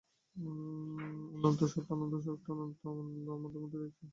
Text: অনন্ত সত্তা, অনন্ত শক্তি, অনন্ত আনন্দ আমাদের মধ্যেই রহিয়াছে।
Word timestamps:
অনন্ত 1.35 1.61
সত্তা, 1.65 1.91
অনন্ত 1.95 2.15
শক্তি, 2.25 2.47
অনন্ত 2.51 2.81
আনন্দ 2.87 3.25
আমাদের 3.29 3.59
মধ্যেই 3.61 3.79
রহিয়াছে। 3.79 4.05